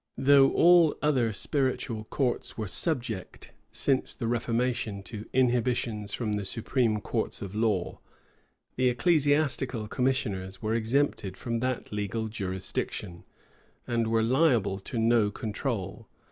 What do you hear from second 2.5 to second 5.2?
were subject, since the reformation,